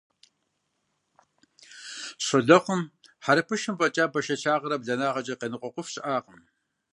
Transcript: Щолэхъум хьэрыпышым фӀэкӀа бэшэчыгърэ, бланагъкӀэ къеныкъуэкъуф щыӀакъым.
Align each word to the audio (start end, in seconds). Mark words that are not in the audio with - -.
Щолэхъум 2.25 2.81
хьэрыпышым 3.23 3.75
фӀэкӀа 3.79 4.05
бэшэчыгърэ, 4.11 4.75
бланагъкӀэ 4.81 5.35
къеныкъуэкъуф 5.39 5.87
щыӀакъым. 5.93 6.39